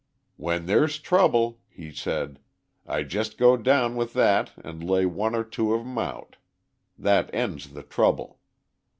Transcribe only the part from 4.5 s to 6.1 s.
and lay one or two of 'em